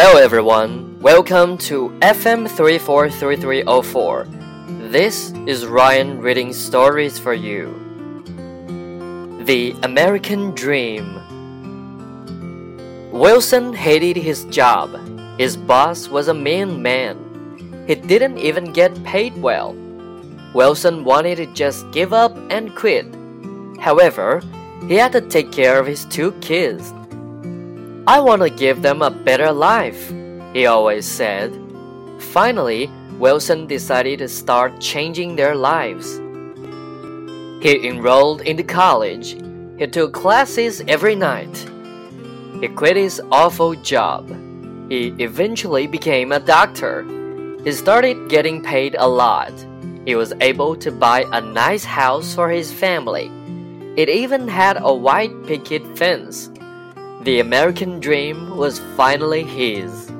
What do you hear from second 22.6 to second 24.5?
quit. However,